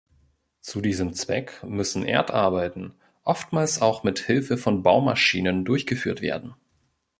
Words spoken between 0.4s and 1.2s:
Zu diesem